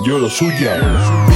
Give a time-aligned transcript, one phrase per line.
[0.00, 1.31] Yo lo suya.